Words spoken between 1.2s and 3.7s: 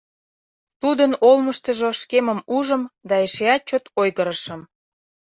олмыштыжо шкемым ужым да эшеат